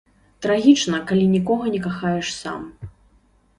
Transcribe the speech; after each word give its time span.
Трагічна, 0.45 1.01
калі 1.11 1.27
нікога 1.35 1.63
не 1.75 1.83
кахаеш 1.85 2.27
сам. 2.41 2.61